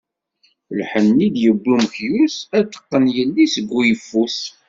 Lḥenni 0.79 1.21
i 1.25 1.27
d-yewwi 1.33 1.69
umekyus, 1.73 2.35
ad 2.57 2.63
t-teqqen 2.65 3.05
yelli 3.15 3.45
deg 3.53 3.67
uyeffus. 3.77 4.39